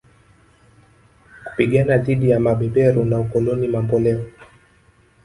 kupigana 1.45 1.97
dhidi 1.97 2.29
ya 2.29 2.39
mabeberu 2.39 3.05
na 3.05 3.19
ukoloni 3.19 3.67
mamboleo 3.67 4.25